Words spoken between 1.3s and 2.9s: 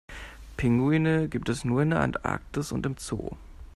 es nur in der Antarktis und